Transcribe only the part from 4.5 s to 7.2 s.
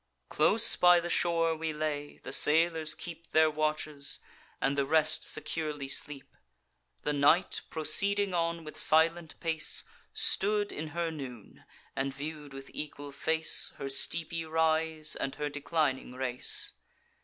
and the rest securely sleep. The